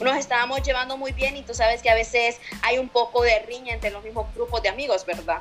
Nos 0.00 0.18
estábamos 0.18 0.62
llevando 0.62 0.98
muy 0.98 1.12
bien 1.12 1.36
y 1.38 1.42
tú 1.42 1.54
sabes 1.54 1.80
que 1.80 1.88
a 1.88 1.94
veces 1.94 2.38
hay 2.60 2.76
un 2.76 2.90
poco 2.90 3.22
de 3.22 3.38
riña 3.40 3.72
entre 3.72 3.90
los 3.90 4.04
mismos 4.04 4.26
grupos 4.34 4.62
de 4.62 4.68
amigos, 4.68 5.06
¿verdad? 5.06 5.38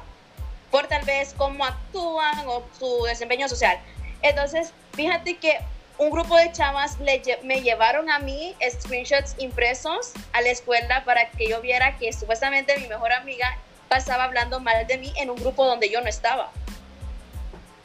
Por 0.72 0.88
tal 0.88 1.03
vez 1.03 1.34
cómo 1.38 1.65
actúan 1.65 2.48
o 2.48 2.63
su 2.79 3.03
desempeño 3.03 3.50
social. 3.50 3.77
Entonces, 4.22 4.72
fíjate 4.93 5.38
que 5.38 5.60
un 6.03 6.12
grupo 6.12 6.36
de 6.36 6.51
chavas 6.51 6.98
me 7.43 7.62
llevaron 7.62 8.10
a 8.10 8.19
mí 8.19 8.55
screenshots 8.69 9.36
impresos 9.38 10.12
a 10.33 10.41
la 10.41 10.50
escuela 10.50 11.03
para 11.05 11.29
que 11.29 11.48
yo 11.48 11.62
viera 11.62 11.98
que 11.98 12.12
supuestamente 12.12 12.77
mi 12.79 12.88
mejor 12.88 13.13
amiga 13.13 13.57
pasaba 13.88 14.25
hablando 14.25 14.60
mal 14.60 14.86
de 14.86 14.98
mí 14.98 15.13
en 15.17 15.29
un 15.29 15.38
grupo 15.38 15.65
donde 15.65 15.89
yo 15.89 16.01
no 16.01 16.07
estaba. 16.07 16.51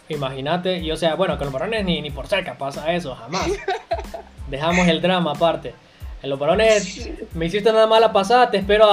Imagínate, 0.08 0.78
y 0.78 0.90
o 0.90 0.96
sea, 0.96 1.14
bueno, 1.14 1.36
con 1.36 1.46
los 1.46 1.52
varones 1.52 1.84
ni, 1.84 2.00
ni 2.00 2.10
por 2.10 2.26
cerca 2.26 2.56
pasa 2.56 2.92
eso, 2.92 3.14
jamás. 3.14 3.48
Dejamos 4.48 4.88
el 4.88 5.00
drama 5.00 5.32
aparte. 5.32 5.74
En 6.22 6.30
los 6.30 6.38
varones, 6.38 7.10
me 7.34 7.46
hiciste 7.46 7.70
una 7.70 7.86
mala 7.86 8.12
pasada, 8.12 8.50
te 8.50 8.56
espero 8.56 8.90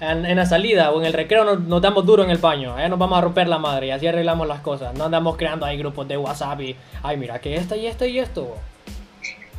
en, 0.00 0.36
la 0.36 0.46
salida 0.46 0.90
o 0.90 1.00
en 1.00 1.06
el 1.06 1.12
recreo, 1.12 1.44
nos, 1.44 1.82
damos 1.82 2.04
duro 2.04 2.22
en 2.22 2.30
el 2.30 2.38
paño. 2.38 2.74
Allá 2.74 2.88
nos 2.88 2.98
vamos 2.98 3.18
a 3.18 3.22
romper 3.22 3.48
la 3.48 3.58
madre 3.58 3.88
y 3.88 3.90
así 3.90 4.06
arreglamos 4.06 4.46
las 4.46 4.60
cosas. 4.60 4.94
No 4.94 5.04
andamos 5.04 5.36
creando 5.36 5.66
ahí 5.66 5.78
grupos 5.78 6.06
de 6.08 6.16
WhatsApp 6.16 6.60
y, 6.60 6.76
ay, 7.02 7.16
mira 7.16 7.38
que 7.38 7.56
esta 7.56 7.76
y 7.76 7.86
esta 7.86 8.06
y 8.06 8.18
esto. 8.18 8.56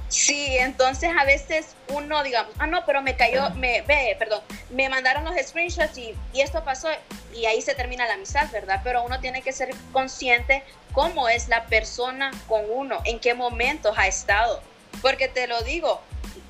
Sí, 0.09 0.57
entonces 0.57 1.11
a 1.19 1.25
veces 1.25 1.75
uno, 1.89 2.23
digamos, 2.23 2.53
ah, 2.59 2.67
no, 2.67 2.85
pero 2.85 3.01
me 3.01 3.17
cayó, 3.17 3.49
me, 3.55 3.81
ve, 3.81 4.15
perdón, 4.17 4.39
me 4.69 4.87
mandaron 4.87 5.25
los 5.25 5.35
screenshots 5.35 5.97
y, 5.97 6.13
y, 6.33 6.39
esto 6.39 6.63
pasó 6.63 6.87
y 7.35 7.45
ahí 7.45 7.61
se 7.61 7.75
termina 7.75 8.07
la 8.07 8.13
amistad, 8.13 8.49
¿verdad? 8.51 8.79
Pero 8.85 9.03
uno 9.03 9.19
tiene 9.19 9.41
que 9.41 9.51
ser 9.51 9.69
consciente 9.91 10.63
cómo 10.93 11.27
es 11.27 11.49
la 11.49 11.65
persona 11.65 12.31
con 12.47 12.61
uno, 12.73 13.01
en 13.03 13.19
qué 13.19 13.33
momentos 13.33 13.97
ha 13.97 14.07
estado. 14.07 14.61
Porque 15.01 15.27
te 15.27 15.45
lo 15.45 15.61
digo, 15.61 16.01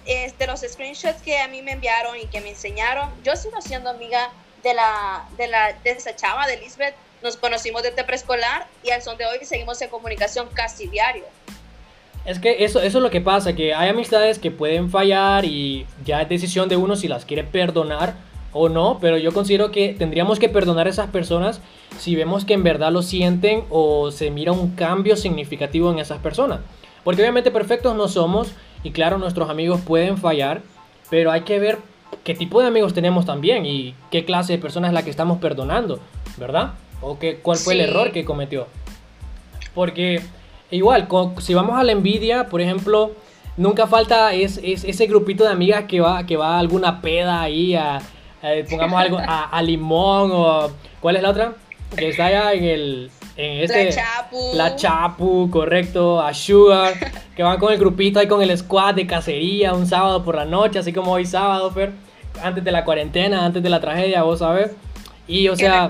este, 0.07 0.47
los 0.47 0.61
screenshots 0.61 1.21
que 1.21 1.37
a 1.37 1.47
mí 1.47 1.61
me 1.61 1.73
enviaron 1.73 2.17
y 2.17 2.25
que 2.27 2.41
me 2.41 2.49
enseñaron, 2.49 3.09
yo 3.23 3.35
sigo 3.35 3.61
siendo 3.61 3.89
amiga 3.89 4.31
de, 4.63 4.73
la, 4.73 5.27
de, 5.37 5.47
la, 5.47 5.73
de 5.83 5.91
esa 5.91 6.15
chava, 6.15 6.47
de 6.47 6.57
Lisbeth. 6.57 6.95
Nos 7.21 7.35
conocimos 7.35 7.83
desde 7.83 8.03
preescolar 8.03 8.67
y 8.83 8.91
al 8.91 9.01
son 9.01 9.17
de 9.17 9.25
hoy 9.25 9.39
seguimos 9.43 9.81
en 9.81 9.89
comunicación 9.89 10.47
casi 10.53 10.87
diario. 10.87 11.25
Es 12.25 12.39
que 12.39 12.63
eso, 12.63 12.79
eso 12.81 12.97
es 12.97 13.03
lo 13.03 13.09
que 13.09 13.21
pasa, 13.21 13.55
que 13.55 13.73
hay 13.73 13.89
amistades 13.89 14.37
que 14.37 14.51
pueden 14.51 14.89
fallar 14.89 15.45
y 15.45 15.87
ya 16.05 16.21
es 16.21 16.29
decisión 16.29 16.69
de 16.69 16.75
uno 16.75 16.95
si 16.95 17.07
las 17.07 17.25
quiere 17.25 17.43
perdonar 17.43 18.15
o 18.51 18.69
no, 18.69 18.97
pero 18.99 19.17
yo 19.17 19.33
considero 19.33 19.71
que 19.71 19.95
tendríamos 19.97 20.39
que 20.39 20.49
perdonar 20.49 20.87
a 20.87 20.89
esas 20.89 21.09
personas 21.09 21.61
si 21.97 22.15
vemos 22.15 22.45
que 22.45 22.53
en 22.53 22.63
verdad 22.63 22.91
lo 22.91 23.01
sienten 23.01 23.65
o 23.69 24.11
se 24.11 24.29
mira 24.29 24.51
un 24.51 24.75
cambio 24.75 25.15
significativo 25.15 25.91
en 25.91 25.99
esas 25.99 26.19
personas. 26.19 26.59
Porque 27.03 27.21
obviamente 27.21 27.51
perfectos 27.51 27.95
no 27.95 28.07
somos 28.07 28.51
y 28.83 28.91
claro, 28.91 29.17
nuestros 29.17 29.49
amigos 29.49 29.81
pueden 29.81 30.17
fallar, 30.17 30.61
pero 31.09 31.31
hay 31.31 31.41
que 31.41 31.59
ver 31.59 31.79
qué 32.23 32.35
tipo 32.35 32.61
de 32.61 32.67
amigos 32.67 32.93
tenemos 32.93 33.25
también 33.25 33.65
y 33.65 33.95
qué 34.11 34.25
clase 34.25 34.53
de 34.53 34.59
personas 34.59 34.89
es 34.89 34.93
la 34.93 35.03
que 35.03 35.09
estamos 35.09 35.39
perdonando, 35.39 35.99
¿verdad? 36.37 36.73
O 37.01 37.19
qué, 37.19 37.37
cuál 37.37 37.57
fue 37.57 37.73
el 37.73 37.81
error 37.81 38.11
que 38.11 38.25
cometió. 38.25 38.67
Porque 39.73 40.21
igual, 40.71 41.07
si 41.39 41.53
vamos 41.53 41.79
a 41.79 41.83
la 41.83 41.91
envidia, 41.91 42.47
por 42.47 42.61
ejemplo, 42.61 43.11
nunca 43.57 43.87
falta 43.87 44.33
es, 44.33 44.59
ese 44.63 45.07
grupito 45.07 45.43
de 45.43 45.51
amigas 45.51 45.85
que 45.85 45.99
va, 45.99 46.25
que 46.25 46.37
va 46.37 46.55
a 46.55 46.59
alguna 46.59 47.01
peda 47.01 47.41
ahí, 47.41 47.75
a, 47.75 47.99
pongamos 48.69 48.99
algo, 48.99 49.19
a, 49.19 49.61
limón 49.61 50.31
o... 50.33 50.71
¿Cuál 50.99 51.17
es 51.17 51.21
la 51.21 51.29
otra? 51.29 51.53
Que 51.95 52.09
está 52.09 52.25
allá 52.25 52.53
en 52.53 52.63
el... 52.63 53.11
En 53.35 53.61
este, 53.61 53.85
la 53.85 53.91
Chapu. 53.91 54.51
La 54.55 54.75
Chapu, 54.75 55.49
correcto. 55.51 56.19
A 56.19 56.33
Sugar, 56.33 56.95
que 57.37 57.43
van 57.43 57.59
con 57.59 57.71
el 57.71 57.77
grupito 57.77 58.19
ahí 58.19 58.27
con 58.27 58.41
el 58.41 58.57
squad 58.57 58.95
de 58.95 59.05
cacería 59.05 59.75
un 59.75 59.85
sábado 59.85 60.23
por 60.23 60.35
la 60.35 60.45
noche, 60.45 60.79
así 60.79 60.91
como 60.91 61.11
hoy 61.11 61.23
sábado, 61.23 61.69
Fer. 61.69 61.91
Antes 62.41 62.63
de 62.63 62.71
la 62.71 62.83
cuarentena, 62.83 63.45
antes 63.45 63.61
de 63.61 63.69
la 63.69 63.79
tragedia, 63.79 64.23
vos 64.23 64.39
sabés. 64.39 64.71
Y 65.27 65.47
o 65.47 65.55
sea... 65.55 65.87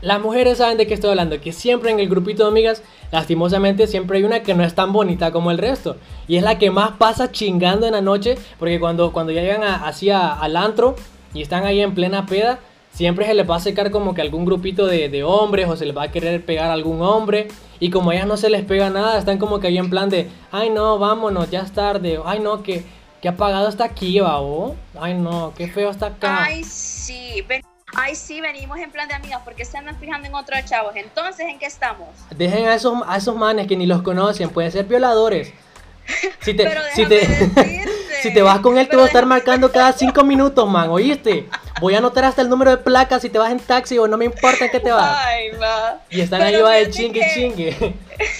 Las 0.00 0.20
mujeres 0.20 0.58
saben 0.58 0.76
de 0.76 0.86
qué 0.86 0.92
estoy 0.92 1.10
hablando, 1.10 1.40
que 1.40 1.52
siempre 1.52 1.90
en 1.90 1.98
el 1.98 2.10
grupito 2.10 2.42
de 2.42 2.50
amigas, 2.50 2.82
lastimosamente, 3.10 3.86
siempre 3.86 4.18
hay 4.18 4.24
una 4.24 4.42
que 4.42 4.52
no 4.52 4.62
es 4.62 4.74
tan 4.74 4.92
bonita 4.92 5.30
como 5.30 5.50
el 5.50 5.56
resto. 5.56 5.96
Y 6.28 6.36
es 6.36 6.42
la 6.42 6.58
que 6.58 6.70
más 6.70 6.90
pasa 6.98 7.30
chingando 7.30 7.86
en 7.86 7.92
la 7.92 8.02
noche, 8.02 8.36
porque 8.58 8.78
cuando, 8.78 9.12
cuando 9.12 9.32
ya 9.32 9.40
llegan 9.40 9.62
así 9.62 10.10
al 10.10 10.56
antro 10.56 10.96
y 11.32 11.40
están 11.40 11.64
ahí 11.64 11.80
en 11.80 11.94
plena 11.94 12.26
peda, 12.26 12.58
siempre 12.94 13.26
se 13.26 13.34
les 13.34 13.48
va 13.48 13.56
a 13.56 13.60
secar 13.60 13.90
como 13.90 14.14
que 14.14 14.22
algún 14.22 14.44
grupito 14.44 14.86
de, 14.86 15.24
hombres 15.24 15.68
o 15.68 15.76
se 15.76 15.84
les 15.84 15.96
va 15.96 16.04
a 16.04 16.10
querer 16.10 16.44
pegar 16.44 16.70
a 16.70 16.72
algún 16.72 17.02
hombre. 17.02 17.48
Y 17.80 17.90
como 17.90 18.10
a 18.10 18.14
ellas 18.14 18.26
no 18.26 18.36
se 18.36 18.48
les 18.48 18.64
pega 18.64 18.88
nada, 18.88 19.18
están 19.18 19.38
como 19.38 19.60
que 19.60 19.66
ahí 19.66 19.78
en 19.78 19.90
plan 19.90 20.08
de, 20.08 20.30
ay 20.52 20.70
no, 20.70 20.98
vámonos, 20.98 21.50
ya 21.50 21.60
es 21.60 21.72
tarde, 21.72 22.18
ay 22.24 22.40
no, 22.40 22.62
que, 22.62 22.84
que 23.20 23.28
apagado 23.28 23.68
está 23.68 23.84
aquí, 23.84 24.20
babo. 24.20 24.76
Ay 24.98 25.14
no, 25.14 25.52
qué 25.56 25.68
feo 25.68 25.90
está 25.90 26.06
acá. 26.06 26.44
Ay 26.44 26.64
sí, 26.64 27.42
ven 27.46 27.62
Ay, 27.96 28.16
sí, 28.16 28.40
venimos 28.40 28.78
en 28.78 28.90
plan 28.90 29.06
de 29.06 29.14
amigas 29.14 29.40
porque 29.44 29.64
se 29.64 29.78
andan 29.78 29.96
fijando 29.98 30.26
en 30.26 30.34
otros 30.34 30.64
chavos. 30.64 30.96
Entonces, 30.96 31.46
¿en 31.48 31.60
qué 31.60 31.66
estamos? 31.66 32.08
Dejen 32.36 32.66
a 32.66 32.74
esos, 32.74 32.94
a 33.06 33.16
esos 33.16 33.36
manes 33.36 33.68
que 33.68 33.76
ni 33.76 33.86
los 33.86 34.02
conocen, 34.02 34.50
pueden 34.50 34.72
ser 34.72 34.86
violadores. 34.86 35.52
Si 36.40 36.54
te, 36.54 36.68
si, 36.94 37.06
te, 37.06 37.84
si 38.22 38.32
te 38.32 38.42
vas 38.42 38.60
con 38.60 38.78
él, 38.78 38.88
te 38.88 38.96
voy 38.96 39.04
a 39.04 39.06
estar 39.06 39.26
marcando 39.26 39.70
cada 39.72 39.92
cinco 39.92 40.24
minutos, 40.24 40.68
man, 40.68 40.90
¿oíste? 40.90 41.46
Voy 41.80 41.94
a 41.94 41.98
anotar 41.98 42.24
hasta 42.24 42.42
el 42.42 42.48
número 42.48 42.70
de 42.70 42.78
placa 42.78 43.18
si 43.18 43.28
te 43.28 43.38
vas 43.38 43.50
en 43.50 43.58
taxi 43.58 43.98
o 43.98 44.06
no 44.06 44.16
me 44.16 44.24
importa 44.26 44.66
en 44.66 44.70
qué 44.70 44.80
te 44.80 44.92
vas. 44.92 45.16
Ay, 45.26 45.52
ma. 45.58 46.00
Y 46.10 46.20
están 46.20 46.42
ahí 46.42 46.60
va 46.60 46.72
de 46.72 46.90
chingue 46.90 47.22
chingue. 47.34 47.94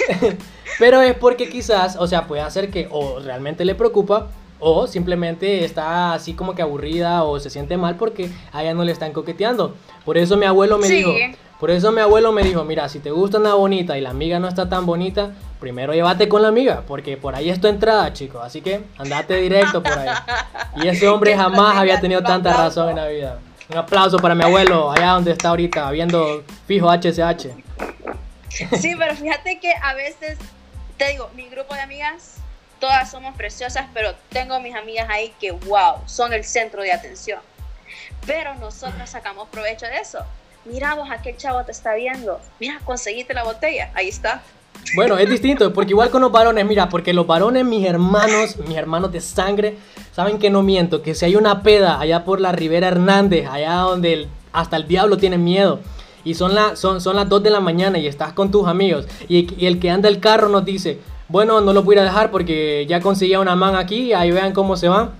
Pero 0.78 1.02
es 1.02 1.14
porque 1.14 1.48
quizás, 1.48 1.96
o 1.96 2.06
sea, 2.06 2.26
puede 2.26 2.42
hacer 2.42 2.70
que 2.70 2.88
o 2.90 3.20
realmente 3.20 3.64
le 3.64 3.74
preocupa 3.74 4.28
o 4.58 4.86
simplemente 4.86 5.64
está 5.64 6.14
así 6.14 6.34
como 6.34 6.54
que 6.54 6.62
aburrida 6.62 7.24
o 7.24 7.38
se 7.38 7.50
siente 7.50 7.76
mal 7.76 7.96
porque 7.96 8.30
a 8.52 8.62
ella 8.62 8.74
no 8.74 8.84
le 8.84 8.92
están 8.92 9.12
coqueteando. 9.12 9.74
Por 10.04 10.16
eso 10.16 10.36
mi 10.36 10.46
abuelo 10.46 10.78
me 10.78 10.88
dijo, 10.88 11.12
por 11.60 11.70
eso 11.70 11.92
mi 11.92 12.00
abuelo 12.00 12.32
me 12.32 12.42
dijo, 12.42 12.64
mira, 12.64 12.88
si 12.88 12.98
te 12.98 13.10
gusta 13.10 13.38
una 13.38 13.54
bonita 13.54 13.96
y 13.96 14.00
la 14.00 14.10
amiga 14.10 14.38
no 14.38 14.48
está 14.48 14.68
tan 14.68 14.86
bonita, 14.86 15.30
primero 15.60 15.92
llévate 15.92 16.28
con 16.28 16.42
la 16.42 16.48
amiga, 16.48 16.82
porque 16.86 17.16
por 17.16 17.34
ahí 17.34 17.50
es 17.50 17.60
tu 17.60 17.68
entrada, 17.68 18.12
chicos. 18.12 18.42
Así 18.44 18.60
que 18.60 18.84
andate 18.98 19.36
directo 19.36 19.82
por 19.82 19.98
ahí. 19.98 20.08
Y 20.76 20.88
ese 20.88 21.06
hombre 21.08 21.36
jamás 21.36 21.76
había 21.76 22.00
tenido 22.00 22.22
tanta 22.22 22.52
razón 22.52 22.90
en 22.90 22.96
la 22.96 23.06
vida. 23.06 23.38
Un 23.70 23.78
aplauso 23.78 24.18
para 24.18 24.34
mi 24.34 24.42
abuelo, 24.42 24.90
allá 24.90 25.12
donde 25.12 25.30
está 25.30 25.50
ahorita, 25.50 25.90
viendo 25.92 26.42
fijo 26.66 26.90
HSH. 26.90 27.48
Sí, 28.80 28.94
pero 28.98 29.14
fíjate 29.14 29.60
que 29.60 29.72
a 29.80 29.94
veces, 29.94 30.36
te 30.96 31.10
digo, 31.10 31.30
mi 31.34 31.48
grupo 31.48 31.74
de 31.74 31.80
amigas 31.80 32.34
todas 32.84 33.10
somos 33.10 33.34
preciosas, 33.34 33.86
pero 33.94 34.14
tengo 34.28 34.60
mis 34.60 34.74
amigas 34.74 35.08
ahí 35.08 35.34
que, 35.40 35.52
wow, 35.52 36.02
son 36.06 36.34
el 36.34 36.44
centro 36.44 36.82
de 36.82 36.92
atención. 36.92 37.40
Pero 38.26 38.54
nosotros 38.56 39.08
sacamos 39.08 39.48
provecho 39.48 39.86
de 39.86 39.96
eso. 39.96 40.18
Mira 40.64 40.94
vos, 40.94 41.08
aquel 41.10 41.36
chavo 41.36 41.62
te 41.64 41.72
está 41.72 41.94
viendo. 41.94 42.40
Mira, 42.58 42.80
conseguiste 42.84 43.34
la 43.34 43.44
botella. 43.44 43.90
Ahí 43.94 44.08
está. 44.08 44.42
Bueno, 44.96 45.18
es 45.18 45.28
distinto, 45.28 45.72
porque 45.72 45.90
igual 45.90 46.10
con 46.10 46.22
los 46.22 46.30
varones, 46.30 46.64
mira, 46.66 46.88
porque 46.88 47.12
los 47.12 47.26
varones, 47.26 47.64
mis 47.64 47.86
hermanos, 47.86 48.56
mis 48.66 48.76
hermanos 48.76 49.10
de 49.12 49.20
sangre, 49.20 49.76
saben 50.12 50.38
que 50.38 50.50
no 50.50 50.62
miento, 50.62 51.02
que 51.02 51.14
si 51.14 51.24
hay 51.24 51.36
una 51.36 51.62
peda 51.62 51.98
allá 51.98 52.24
por 52.24 52.40
la 52.40 52.52
Ribera 52.52 52.88
Hernández, 52.88 53.46
allá 53.48 53.74
donde 53.76 54.28
hasta 54.52 54.76
el 54.76 54.86
diablo 54.86 55.16
tiene 55.16 55.36
miedo, 55.36 55.80
y 56.22 56.34
son, 56.34 56.54
la, 56.54 56.76
son, 56.76 57.00
son 57.00 57.16
las 57.16 57.28
2 57.28 57.42
de 57.42 57.50
la 57.50 57.60
mañana 57.60 57.98
y 57.98 58.06
estás 58.06 58.32
con 58.34 58.50
tus 58.50 58.68
amigos, 58.68 59.06
y, 59.28 59.66
el 59.66 59.80
que 59.80 59.90
anda 59.90 60.08
el 60.08 60.20
carro 60.20 60.48
nos 60.48 60.64
dice, 60.64 61.00
bueno, 61.28 61.60
no 61.60 61.72
lo 61.72 61.82
voy 61.82 61.98
a 61.98 62.04
dejar 62.04 62.30
porque 62.30 62.86
ya 62.88 63.00
conseguí 63.00 63.34
una 63.34 63.56
man 63.56 63.74
aquí, 63.74 64.12
ahí 64.12 64.30
vean 64.30 64.52
cómo 64.52 64.76
se 64.76 64.88
va. 64.88 65.12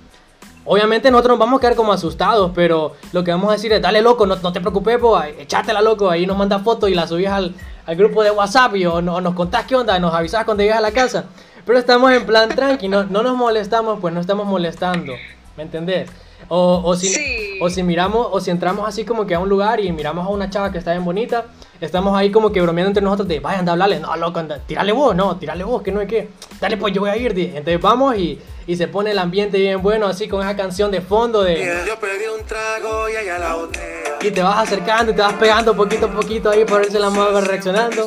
Obviamente 0.66 1.10
nosotros 1.10 1.32
nos 1.32 1.38
vamos 1.38 1.58
a 1.58 1.60
quedar 1.60 1.74
como 1.76 1.92
asustados, 1.92 2.52
pero 2.54 2.92
lo 3.12 3.22
que 3.22 3.30
vamos 3.30 3.50
a 3.50 3.52
decir 3.52 3.72
es, 3.72 3.82
dale 3.82 4.00
loco, 4.00 4.26
no, 4.26 4.36
te 4.52 4.60
preocupes, 4.60 4.98
pues, 4.98 5.34
echátela 5.38 5.82
loco, 5.82 6.08
ahí 6.08 6.26
nos 6.26 6.38
manda 6.38 6.58
fotos 6.58 6.88
y 6.88 6.94
la 6.94 7.06
subís 7.06 7.28
al, 7.28 7.54
grupo 7.88 8.22
de 8.22 8.30
WhatsApp 8.30 8.74
y 8.76 8.86
o, 8.86 9.02
nos 9.02 9.34
contás 9.34 9.66
qué 9.66 9.76
onda, 9.76 9.98
nos 9.98 10.14
avisás 10.14 10.44
cuando 10.44 10.62
llegas 10.62 10.78
a 10.78 10.82
la 10.82 10.92
casa. 10.92 11.26
Pero 11.66 11.78
estamos 11.78 12.12
en 12.12 12.24
plan 12.24 12.48
tranqui, 12.48 12.88
no, 12.88 13.04
no 13.04 13.22
nos 13.22 13.36
molestamos, 13.36 13.98
pues 14.00 14.12
no 14.14 14.20
estamos 14.20 14.46
molestando, 14.46 15.12
¿me 15.56 15.62
entendés? 15.62 16.10
O, 16.48 16.82
o, 16.84 16.94
si, 16.94 17.58
o 17.60 17.70
si 17.70 17.82
miramos, 17.82 18.28
o 18.30 18.40
si 18.40 18.50
entramos 18.50 18.86
así 18.86 19.04
como 19.04 19.26
que 19.26 19.34
a 19.34 19.40
un 19.40 19.48
lugar 19.48 19.80
y 19.80 19.90
miramos 19.92 20.26
a 20.26 20.28
una 20.28 20.50
chava 20.50 20.70
que 20.70 20.78
está 20.78 20.92
bien 20.92 21.04
bonita, 21.04 21.46
estamos 21.80 22.16
ahí 22.16 22.30
como 22.30 22.52
que 22.52 22.60
bromeando 22.60 22.88
entre 22.88 23.02
nosotros 23.02 23.28
de, 23.28 23.40
vaya, 23.40 23.58
anda 23.58 23.72
a 23.72 23.74
hablarle, 23.74 24.00
no, 24.00 24.14
loco, 24.16 24.38
anda, 24.38 24.58
tírale 24.58 24.92
vos, 24.92 25.14
no, 25.14 25.36
tírale 25.36 25.64
vos, 25.64 25.82
que 25.82 25.92
no 25.92 26.00
es 26.00 26.08
que, 26.08 26.28
dale 26.60 26.76
pues 26.76 26.92
yo 26.92 27.00
voy 27.00 27.10
a 27.10 27.16
ir, 27.16 27.38
entonces 27.38 27.80
vamos 27.80 28.16
y, 28.16 28.38
y 28.66 28.76
se 28.76 28.88
pone 28.88 29.10
el 29.10 29.18
ambiente 29.18 29.58
bien 29.58 29.82
bueno, 29.82 30.06
así 30.06 30.28
con 30.28 30.40
esa 30.40 30.56
canción 30.56 30.90
de 30.90 31.00
fondo 31.00 31.42
de... 31.42 31.84
Yo 31.86 31.98
pedí 31.98 32.26
un 32.26 32.44
trago 32.46 33.08
y 33.08 33.16
allá 33.16 33.38
la 33.38 33.54
botella. 33.54 34.18
Y 34.22 34.30
te 34.30 34.42
vas 34.42 34.58
acercando 34.58 35.12
y 35.12 35.14
te 35.14 35.22
vas 35.22 35.34
pegando 35.34 35.76
poquito 35.76 36.06
a 36.06 36.10
poquito 36.10 36.50
ahí 36.50 36.64
por 36.64 36.80
ver 36.80 36.90
si 36.90 36.98
la 36.98 37.10
mueve 37.10 37.40
reaccionando. 37.42 38.04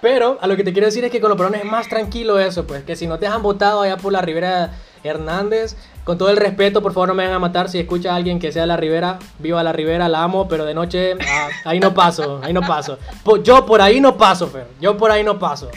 Pero 0.00 0.38
a 0.40 0.46
lo 0.46 0.56
que 0.56 0.64
te 0.64 0.72
quiero 0.72 0.86
decir 0.86 1.04
es 1.04 1.10
que 1.10 1.20
con 1.20 1.30
los 1.30 1.38
perones 1.38 1.62
es 1.64 1.70
más 1.70 1.88
tranquilo 1.88 2.38
eso, 2.38 2.66
pues 2.66 2.84
que 2.84 2.96
si 2.96 3.06
no 3.06 3.18
te 3.18 3.26
han 3.26 3.42
votado 3.42 3.82
allá 3.82 3.96
por 3.96 4.12
la 4.12 4.20
ribera 4.20 4.72
Hernández. 5.02 5.76
Con 6.04 6.18
todo 6.18 6.30
el 6.30 6.36
respeto, 6.36 6.82
por 6.82 6.92
favor 6.92 7.08
no 7.08 7.14
me 7.14 7.24
van 7.24 7.34
a 7.34 7.38
matar 7.38 7.68
si 7.68 7.80
escucha 7.80 8.12
a 8.12 8.16
alguien 8.16 8.38
que 8.38 8.52
sea 8.52 8.62
de 8.62 8.68
la 8.68 8.76
Ribera. 8.76 9.18
Viva 9.40 9.62
la 9.64 9.72
Ribera, 9.72 10.08
la 10.08 10.22
amo, 10.22 10.46
pero 10.46 10.64
de 10.64 10.74
noche 10.74 11.14
ah, 11.20 11.48
ahí 11.64 11.80
no 11.80 11.94
paso, 11.94 12.40
ahí 12.44 12.52
no 12.52 12.60
paso. 12.60 12.98
yo 13.42 13.66
por 13.66 13.80
ahí 13.80 14.00
no 14.00 14.16
paso, 14.16 14.46
Fer. 14.46 14.68
Yo 14.80 14.96
por 14.96 15.10
ahí 15.10 15.24
no 15.24 15.38
paso. 15.38 15.68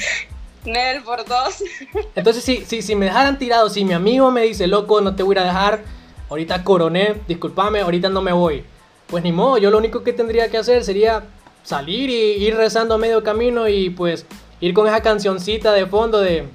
Nel, 0.66 1.04
por 1.04 1.26
dos. 1.26 1.64
Entonces, 2.16 2.44
si, 2.44 2.66
si, 2.66 2.82
si 2.82 2.96
me 2.96 3.06
dejaran 3.06 3.38
tirado, 3.40 3.70
si 3.70 3.86
mi 3.86 3.94
amigo 3.94 4.32
me 4.32 4.42
dice, 4.44 4.68
loco, 4.68 5.02
no 5.02 5.16
te 5.16 5.24
voy 5.24 5.38
a 5.38 5.44
dejar, 5.44 5.84
ahorita 6.30 6.64
coroné, 6.64 7.16
discúlpame, 7.28 7.82
ahorita 7.82 8.10
no 8.10 8.22
me 8.22 8.32
voy. 8.32 8.64
Pues 9.08 9.24
ni 9.24 9.32
modo, 9.32 9.58
yo 9.58 9.72
lo 9.72 9.78
único 9.78 10.04
que 10.04 10.14
tendría 10.14 10.50
que 10.50 10.58
hacer 10.58 10.84
sería 10.84 11.24
salir 11.64 12.10
y 12.10 12.44
ir 12.44 12.56
rezando 12.56 12.96
a 12.96 12.98
medio 12.98 13.24
camino 13.24 13.68
y 13.68 13.90
pues 13.90 14.26
ir 14.60 14.74
con 14.74 14.88
esa 14.88 15.02
cancioncita 15.02 15.74
de 15.74 15.86
fondo 15.86 16.20
de 16.20 16.48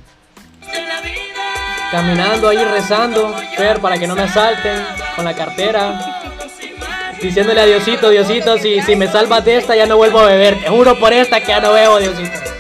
caminando 1.91 2.49
ahí 2.49 2.65
rezando, 2.65 3.33
Fer, 3.57 3.81
para 3.81 3.99
que 3.99 4.07
no 4.07 4.15
me 4.15 4.23
asalten 4.23 4.85
con 5.15 5.25
la 5.25 5.35
cartera. 5.35 6.21
Diciéndole 7.21 7.61
a 7.61 7.67
Diosito, 7.67 8.11
Diosito, 8.11 8.59
si, 8.59 8.83
si 8.83 8.97
me 8.97 9.07
salvas 9.07 9.45
de 9.45 9.57
esta 9.57 9.77
ya 9.77 9.87
no 9.87 9.97
vuelvo 9.97 10.19
a 10.19 10.27
beber. 10.27 10.61
Te 10.61 10.69
juro 10.69 10.99
por 10.99 11.13
esta 11.13 11.41
que 11.41 11.49
ya 11.49 11.61
no 11.61 11.73
bebo, 11.73 11.99
Diosito. 11.99 12.54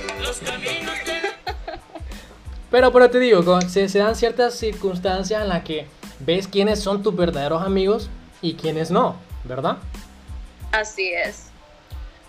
Pero, 2.75 2.91
pero 2.91 3.09
te 3.09 3.21
digo, 3.21 3.61
se, 3.61 3.89
se 3.89 4.01
dan 4.01 4.17
ciertas 4.17 4.55
circunstancias 4.55 5.41
en 5.41 5.49
las 5.49 5.63
que 5.63 5.87
ves 6.19 6.49
quiénes 6.49 6.81
son 6.81 7.05
tus 7.05 7.15
verdaderos 7.15 7.63
amigos 7.63 8.11
y 8.43 8.55
quiénes 8.55 8.91
no, 8.91 9.15
¿verdad? 9.45 9.77
Así 10.73 11.13
es. 11.13 11.51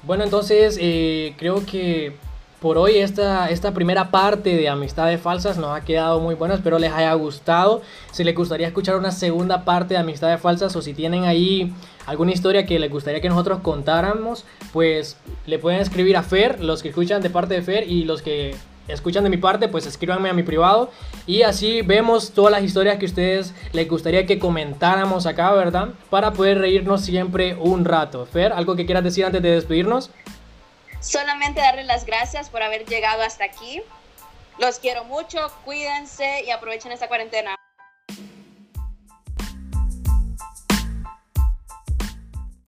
Bueno, 0.04 0.24
entonces 0.24 0.78
eh, 0.80 1.34
creo 1.40 1.66
que 1.66 2.16
por 2.62 2.78
hoy 2.78 2.98
esta, 2.98 3.50
esta 3.50 3.74
primera 3.74 4.12
parte 4.12 4.56
de 4.56 4.70
Amistades 4.70 5.20
Falsas 5.20 5.58
nos 5.58 5.76
ha 5.76 5.84
quedado 5.84 6.20
muy 6.20 6.36
buena. 6.36 6.54
Espero 6.54 6.78
les 6.78 6.94
haya 6.94 7.12
gustado. 7.16 7.82
Si 8.12 8.24
les 8.24 8.36
gustaría 8.36 8.68
escuchar 8.68 8.98
una 8.98 9.12
segunda 9.12 9.66
parte 9.66 9.96
de 9.96 10.00
Amistades 10.00 10.40
Falsas 10.40 10.76
o 10.76 10.82
si 10.84 10.94
tienen 10.94 11.24
ahí 11.24 11.74
alguna 12.06 12.34
historia 12.34 12.68
que 12.68 12.78
les 12.78 12.92
gustaría 12.92 13.20
que 13.20 13.30
nosotros 13.30 13.62
contáramos, 13.64 14.46
pues 14.72 15.18
le 15.48 15.58
pueden 15.58 15.82
escribir 15.82 16.16
a 16.18 16.22
Fer, 16.22 16.64
los 16.64 16.84
que 16.84 16.90
escuchan 16.90 17.24
de 17.24 17.32
parte 17.32 17.56
de 17.56 17.64
Fer 17.64 17.90
y 17.90 18.04
los 18.04 18.22
que 18.22 18.54
escuchan 18.88 19.24
de 19.24 19.30
mi 19.30 19.38
parte, 19.38 19.68
pues 19.68 19.86
escríbanme 19.86 20.30
a 20.30 20.34
mi 20.34 20.44
privado 20.44 20.92
y 21.26 21.42
así 21.42 21.82
vemos 21.82 22.32
todas 22.32 22.52
las 22.52 22.64
historias 22.64 22.98
que 22.98 23.06
ustedes 23.06 23.54
les 23.72 23.88
gustaría 23.90 24.26
que 24.26 24.40
comentáramos 24.40 25.26
acá, 25.26 25.52
¿verdad? 25.54 25.90
Para 26.10 26.34
poder 26.34 26.60
reírnos 26.60 27.02
siempre 27.02 27.56
un 27.56 27.86
rato. 27.86 28.26
Fer, 28.26 28.54
¿algo 28.54 28.76
que 28.76 28.86
quieras 28.86 29.04
decir 29.04 29.26
antes 29.26 29.42
de 29.42 29.52
despedirnos? 29.52 30.12
Solamente 31.00 31.62
darles 31.62 31.86
las 31.86 32.06
gracias 32.06 32.50
por 32.50 32.64
haber 32.64 32.86
llegado 32.86 33.22
hasta 33.22 33.46
aquí. 33.46 33.82
Los 34.58 34.80
quiero 34.80 35.04
mucho, 35.04 35.52
cuídense 35.66 36.44
y 36.46 36.52
aprovechen 36.52 36.92
esta 36.92 37.08
cuarentena. 37.08 37.56